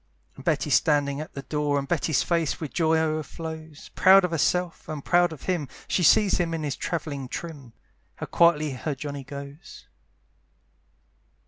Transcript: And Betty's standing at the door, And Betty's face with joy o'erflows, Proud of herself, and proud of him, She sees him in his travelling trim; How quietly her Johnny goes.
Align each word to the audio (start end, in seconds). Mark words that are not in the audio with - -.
And 0.35 0.43
Betty's 0.43 0.73
standing 0.73 1.21
at 1.21 1.35
the 1.35 1.43
door, 1.43 1.77
And 1.77 1.87
Betty's 1.87 2.23
face 2.23 2.59
with 2.59 2.73
joy 2.73 2.97
o'erflows, 2.97 3.89
Proud 3.93 4.25
of 4.25 4.31
herself, 4.31 4.89
and 4.89 5.05
proud 5.05 5.31
of 5.31 5.43
him, 5.43 5.67
She 5.87 6.01
sees 6.01 6.39
him 6.39 6.55
in 6.55 6.63
his 6.63 6.75
travelling 6.75 7.27
trim; 7.27 7.73
How 8.15 8.25
quietly 8.25 8.71
her 8.71 8.95
Johnny 8.95 9.23
goes. 9.23 9.85